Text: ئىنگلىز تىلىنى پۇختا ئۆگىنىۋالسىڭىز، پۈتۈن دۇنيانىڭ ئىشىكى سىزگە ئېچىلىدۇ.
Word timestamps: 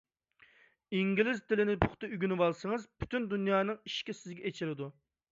ئىنگلىز 0.99 1.41
تىلىنى 1.51 1.75
پۇختا 1.83 2.09
ئۆگىنىۋالسىڭىز، 2.15 2.87
پۈتۈن 3.03 3.27
دۇنيانىڭ 3.33 3.77
ئىشىكى 3.91 4.15
سىزگە 4.21 4.49
ئېچىلىدۇ. 4.51 4.89